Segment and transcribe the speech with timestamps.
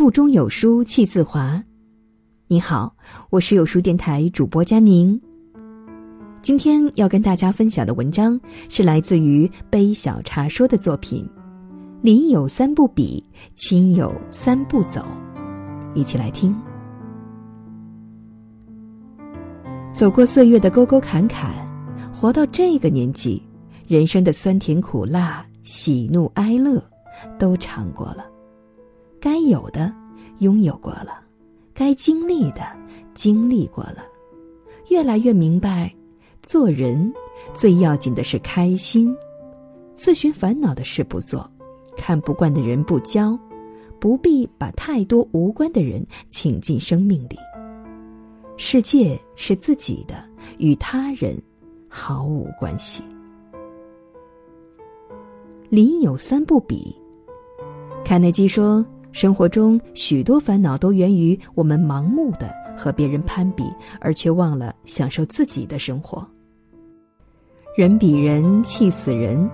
[0.00, 1.62] 腹中有书气自华。
[2.46, 2.96] 你好，
[3.28, 5.20] 我是有书电台主播佳宁。
[6.40, 8.40] 今天要跟大家分享的文章
[8.70, 11.22] 是来自于杯小茶说的作品
[12.00, 13.22] 《邻有三不比，
[13.54, 15.02] 亲有三不走》，
[15.94, 16.56] 一起来听。
[19.92, 21.54] 走过岁月的沟沟坎坎，
[22.10, 23.42] 活到这个年纪，
[23.86, 26.82] 人生的酸甜苦辣、喜怒哀乐，
[27.38, 28.29] 都尝过了。
[29.20, 29.92] 该有的，
[30.38, 31.22] 拥有过了；
[31.74, 32.62] 该经历的，
[33.12, 33.98] 经历过了。
[34.88, 35.94] 越来越明白，
[36.42, 37.12] 做人
[37.52, 39.14] 最要紧的是开心。
[39.94, 41.48] 自寻烦恼的事不做，
[41.96, 43.38] 看不惯的人不交，
[43.98, 47.36] 不必把太多无关的人请进生命里。
[48.56, 50.24] 世界是自己的，
[50.56, 51.40] 与他人
[51.86, 53.02] 毫无关系。
[55.68, 56.96] 邻有三不比。
[58.02, 58.82] 卡耐基说。
[59.12, 63.64] 生活中许多烦恼都源于我们盲目的和别人攀比，
[64.00, 66.26] 而却忘了享受自己的生活。
[67.76, 69.48] 人比人气死人，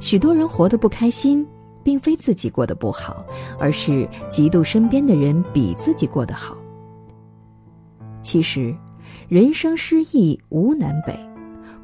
[0.00, 1.46] 许多人活得不开心，
[1.82, 3.24] 并非自己过得不好，
[3.58, 6.56] 而是嫉妒身边的人比自己过得好。
[8.22, 8.74] 其实，
[9.28, 11.18] 人生失意无南北，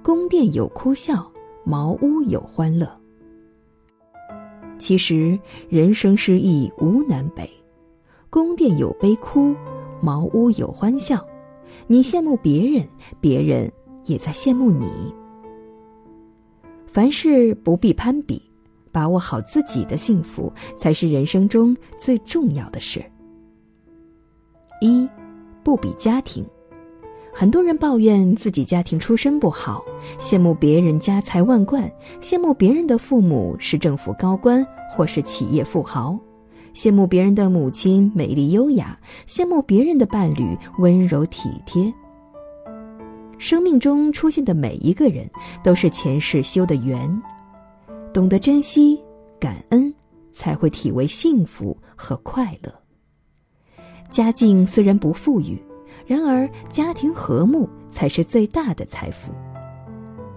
[0.03, 1.31] 宫殿有哭笑，
[1.65, 2.89] 茅屋有欢乐。
[4.85, 5.41] 其实
[5.71, 7.49] 人生失意无南北，
[8.29, 9.55] 宫殿有悲哭，
[10.03, 11.27] 茅屋有欢笑。
[11.87, 12.87] 你羡慕别人，
[13.19, 13.73] 别人
[14.05, 14.87] 也在羡慕你。
[16.87, 18.43] 凡事不必攀比，
[18.93, 23.03] 把握好自己的幸福，才是人生中最重要的事。
[24.83, 25.09] 一，
[25.63, 26.45] 不比家庭。
[27.37, 29.85] 很多人抱怨自己家庭出身不好，
[30.21, 31.91] 羡慕别人家财万贯，
[32.21, 36.17] 羡慕别人的父母是政府高官或是企业富豪，
[36.73, 38.97] 羡慕别人的母亲美丽优雅，
[39.27, 41.93] 羡慕别人的伴侣温柔体贴。
[43.37, 45.29] 生命中出现的每一个人
[45.61, 47.11] 都是前世修的缘，
[48.13, 48.97] 懂得珍惜、
[49.41, 49.93] 感恩，
[50.31, 52.73] 才会体味幸福和快乐。
[54.09, 55.61] 家境虽然不富裕。
[56.07, 59.33] 然而，家庭和睦才是最大的财富。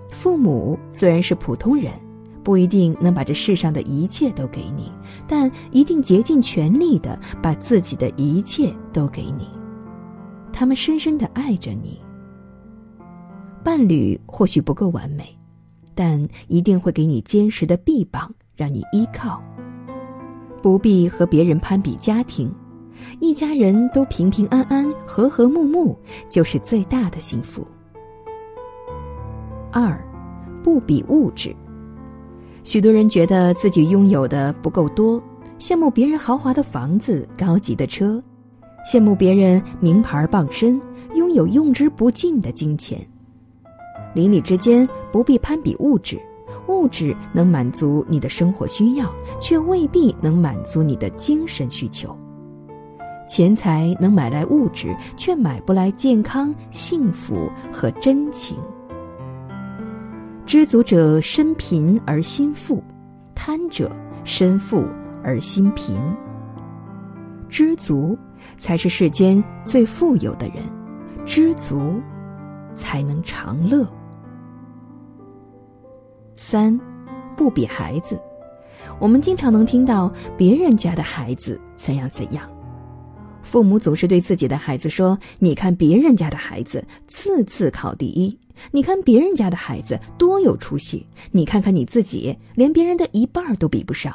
[0.09, 1.91] 父母虽然是普通人，
[2.43, 4.91] 不一定能把这世上的一切都给你，
[5.27, 9.47] 但一定竭尽全力的把自己的一切都给你。
[10.53, 12.01] 他们深深的爱着你。
[13.63, 15.37] 伴侣或许不够完美，
[15.93, 19.43] 但一定会给你坚实的臂膀，让你依靠。
[20.63, 22.49] 不必和别人攀比家庭。
[23.19, 25.97] 一家人都平平安安、和和睦睦，
[26.29, 27.65] 就是最大的幸福。
[29.71, 29.99] 二，
[30.63, 31.55] 不比物质。
[32.63, 35.21] 许多人觉得自己拥有的不够多，
[35.59, 38.21] 羡慕别人豪华的房子、高级的车，
[38.85, 40.79] 羡慕别人名牌傍身，
[41.15, 42.99] 拥有用之不尽的金钱。
[44.13, 46.19] 邻里之间不必攀比物质，
[46.67, 49.09] 物质能满足你的生活需要，
[49.39, 52.17] 却未必能满足你的精神需求。
[53.27, 58.57] 钱财能买来物质，却买不来健康、幸福和真情。
[60.45, 62.81] 知足者身贫而心富，
[63.35, 63.91] 贪者
[64.23, 64.85] 身富
[65.21, 66.01] 而心贫。
[67.49, 68.17] 知足
[68.57, 70.63] 才是世间最富有的人，
[71.25, 72.01] 知足
[72.73, 73.85] 才能长乐。
[76.37, 76.79] 三，
[77.35, 78.17] 不比孩子。
[78.99, 82.49] 我们经常能听到别人家的孩子怎样怎样。
[83.47, 88.37] 父母总是对自己的孩子说：“你看别人家的孩子次次考第一，
[88.71, 94.13] 你看别人家的孩子多有出息，你看看你自己，连别人的一半都比不上。”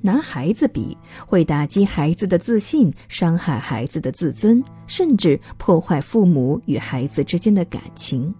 [0.00, 8.34] 拿孩子比，会打击孩子的自信，伤害孩子的自尊，甚至破坏父母与孩子之间的感情。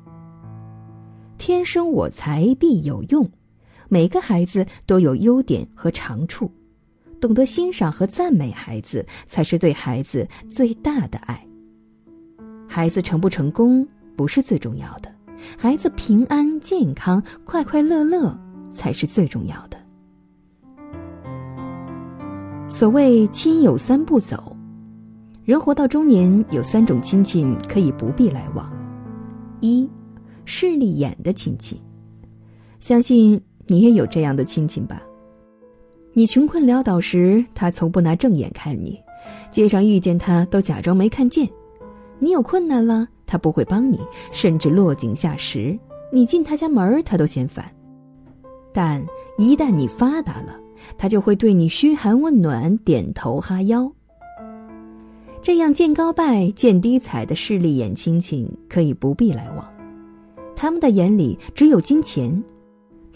[1.37, 3.31] 天生我材必有用，
[3.91, 6.51] 每个孩子都有优点和长处。
[7.21, 11.47] 懂得欣赏和赞美孩子，才是对孩子最大的爱。
[12.69, 13.87] 孩子成不成功
[14.17, 15.11] 不是最重要的，
[15.57, 19.79] 孩子平安健康、快快乐乐才是最重要的。
[22.69, 24.55] 所谓亲友三不走，
[25.45, 28.71] 人活到中年有三种亲戚可以不必来往：
[29.61, 29.89] 一，
[30.45, 31.81] 势利眼的亲戚，
[32.81, 35.01] 相信你也有这样的亲戚吧。
[36.19, 38.99] 你穷困潦倒时，他从不拿正眼看你；
[39.51, 41.47] 街上遇见他，都假装没看见。
[42.19, 44.01] 你有困难了，他不会帮你，
[44.33, 45.79] 甚至落井下石。
[46.11, 47.71] 你进他家门他都嫌烦。
[48.73, 49.05] 但
[49.37, 50.59] 一旦你发达了，
[50.97, 53.93] 他就会对你嘘寒问暖、点头哈腰。
[55.43, 59.69] 这样见高拜、见低踩的势利眼亲戚可以不必来往，
[60.57, 62.43] 他们的眼里只有金钱。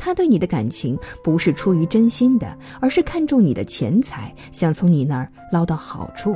[0.02, 6.34] 他对你的感情不是出于真心的，而是看重你的钱财，想从你那儿捞到好处。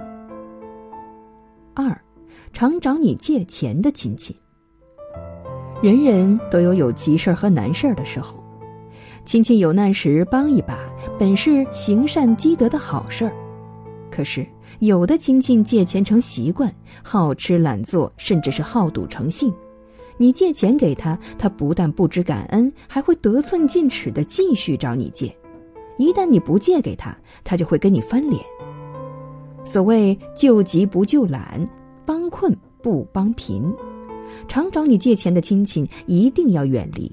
[1.73, 1.99] 二，
[2.53, 4.39] 常找你借钱的亲戚。
[5.83, 8.39] 人人都有有急事儿和难事儿的时候，
[9.25, 10.79] 亲戚有难时帮一把，
[11.19, 13.33] 本是行善积德的好事儿。
[14.11, 14.47] 可是
[14.81, 16.71] 有的亲戚借钱成习惯，
[17.03, 19.53] 好吃懒做，甚至是好赌成性。
[20.17, 25.35] 你借钱给他，他不但不知感恩，还会得寸进尺的继续找你借。
[25.97, 28.41] 一旦你不借给他，他就会跟你翻脸。
[29.65, 31.67] 所谓救急不救懒，
[32.05, 33.73] 帮困不帮贫，
[34.47, 37.11] 常找你借钱的亲戚一定要远离，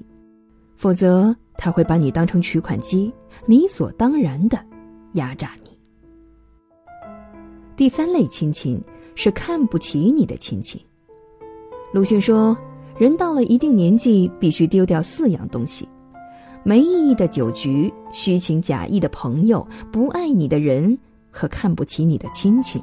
[0.76, 3.12] 否则他会把你当成取款机，
[3.46, 4.58] 理所当然的
[5.14, 5.70] 压榨你。
[7.74, 8.80] 第三类亲戚
[9.14, 10.84] 是看不起你的亲戚。
[11.92, 12.56] 鲁迅说。
[12.98, 15.88] 人到了一定年纪，必须丢掉四样东西：
[16.62, 20.96] 没意义的酒局、虚情假意的朋友、不爱你的人
[21.30, 22.82] 和看不起你的亲戚。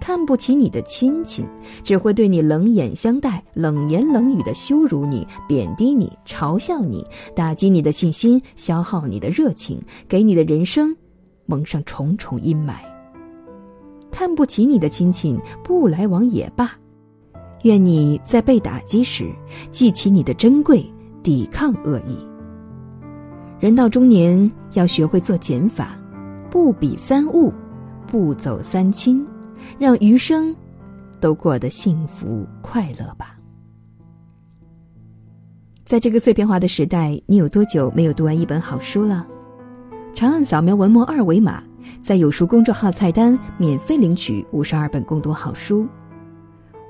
[0.00, 1.44] 看不起你的亲戚，
[1.82, 7.04] 只会对你冷眼相待、冷言冷语的羞辱你、贬低你、嘲笑你、
[7.34, 10.96] 打击你的信心、消耗你的热情，给你的人生
[11.44, 12.76] 蒙上重重阴霾。
[14.10, 16.72] 看不起你的亲戚，不来往也罢。
[17.62, 19.30] 愿你在被打击时
[19.70, 20.84] 记起你的珍贵，
[21.22, 22.16] 抵抗恶意。
[23.58, 25.98] 人到中年要学会做减法，
[26.50, 27.52] 不比三物，
[28.06, 29.26] 不走三亲，
[29.78, 30.54] 让余生
[31.20, 33.36] 都过得幸福快乐吧。
[35.84, 39.26] 在这个碎片化的时代，你有多久没有读完一本好书了？
[40.14, 41.62] 长按扫描文末二维码，
[42.02, 45.86] 在有书公众号菜单免费领取五十二本共读好书。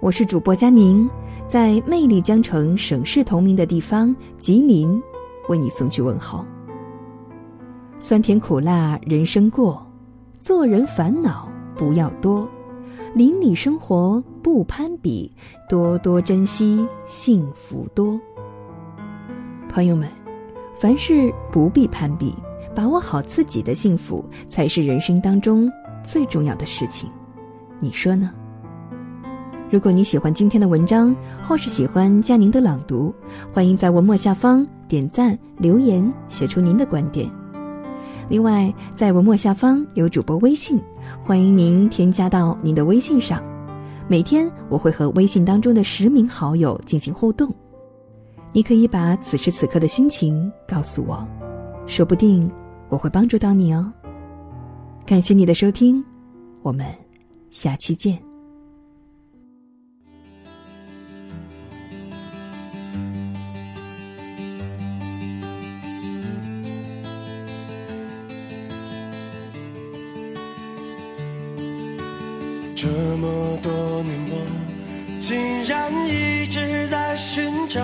[0.01, 1.11] 我是主播佳宁，
[1.49, 5.03] 在魅力江城省市同名的地方吉林，
[5.49, 6.45] 为你送去问候。
[7.99, 9.85] 酸甜苦辣人生过，
[10.39, 12.49] 做人烦恼不要多，
[13.13, 15.29] 邻里生活不攀比，
[15.69, 18.19] 多多珍惜幸福多。
[19.69, 20.09] 朋友们，
[20.77, 22.33] 凡事不必攀比，
[22.73, 25.69] 把握好自己的幸福，才是人生当中
[26.05, 27.11] 最重要的事情。
[27.81, 28.33] 你说呢？
[29.71, 33.15] 如果你喜欢今天的文章，或是喜欢佳宁的朗读，
[33.53, 37.31] 欢迎在文末下方点赞留言，写出您的观点。
[38.31, 40.81] 另外，在文末下方有主播微信，
[41.21, 43.43] 欢迎您添加到您的微信上。
[44.07, 47.55] 每天我会和微信当中的十名好友进行互动，
[48.53, 51.23] 你可以把此时此刻的心情告诉我，
[51.87, 52.51] 说不定
[52.89, 53.93] 我会帮助到你哦。
[55.05, 56.03] 感谢你的收听，
[56.63, 56.87] 我们
[57.51, 58.28] 下期见。
[72.99, 74.35] 这么多年，我
[75.21, 77.81] 竟然一直在寻找，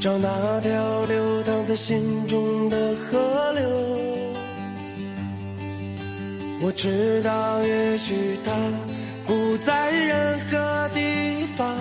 [0.00, 3.68] 找那条流淌在心中的河流。
[6.60, 8.52] 我知道，也许它
[9.26, 11.76] 不在任何地方，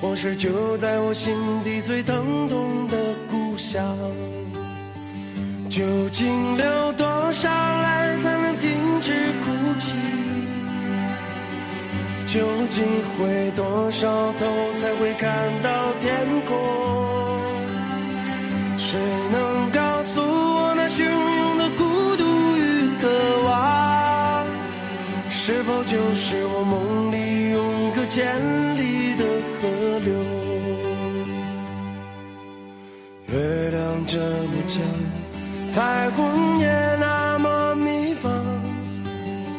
[0.00, 2.96] 或是就在我心底最疼痛的
[3.28, 3.84] 故乡。
[5.68, 9.25] 究竟流多少泪才能停止
[12.36, 12.84] 究竟
[13.16, 14.46] 回多少头
[14.78, 15.70] 才会看到
[16.02, 16.14] 天
[16.46, 16.54] 空？
[18.76, 18.98] 谁
[19.32, 22.24] 能告诉我那汹涌的孤独
[22.58, 23.08] 与渴
[23.46, 24.46] 望，
[25.30, 28.22] 是否就是我梦里永隔千
[28.76, 29.24] 里的
[29.56, 30.12] 河流？
[33.28, 34.82] 月亮这么强，
[35.68, 37.25] 彩虹也那。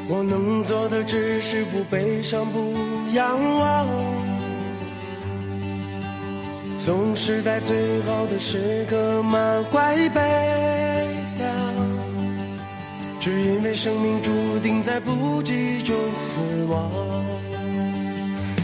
[0.09, 2.73] 我能做的只是不悲伤，不
[3.11, 3.87] 仰望。
[6.85, 10.21] 总是在最好的时刻满怀悲
[11.37, 11.49] 凉，
[13.19, 16.89] 只因为生命注定在不羁中死亡。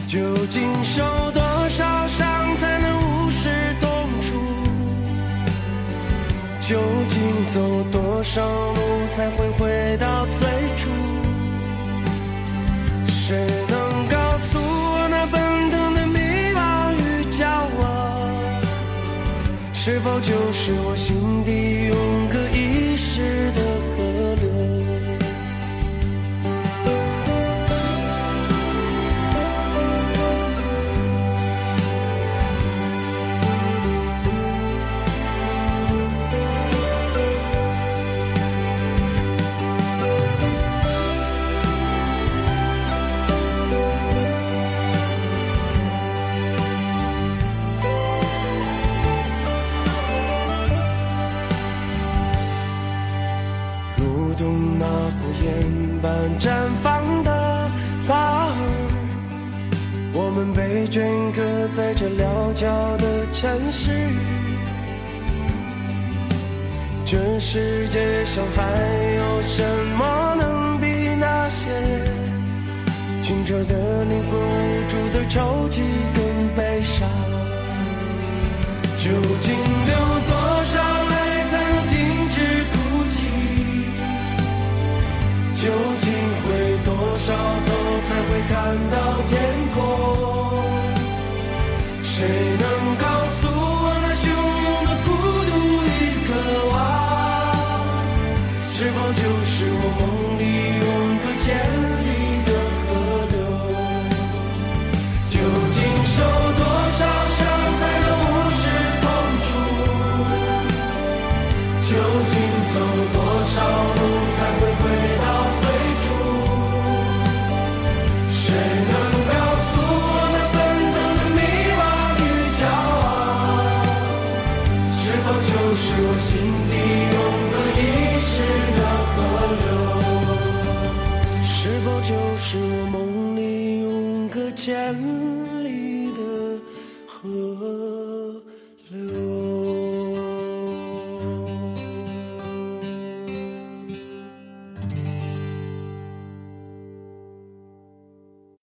[0.07, 0.19] 究
[0.49, 3.49] 竟受多少伤才能无视
[3.81, 3.89] 痛
[4.21, 4.39] 楚？
[6.61, 8.79] 究竟走多少路
[9.13, 10.62] 才会回到最？
[13.25, 16.19] 谁能告诉我那奔腾的迷
[16.53, 17.47] 茫与骄
[17.81, 18.27] 傲，
[19.71, 21.82] 是否就是我心底？
[60.15, 61.01] 我们被镌
[61.31, 61.41] 刻
[61.75, 63.91] 在这辽阔的城市，
[67.03, 68.61] 这世界上还
[69.15, 69.63] 有什
[69.97, 70.85] 么能比
[71.19, 71.71] 那些
[73.23, 75.81] 清澈的灵魂、无助的潮汐
[76.13, 76.23] 更
[76.55, 77.09] 悲伤？
[78.99, 79.09] 究
[79.41, 79.72] 竟？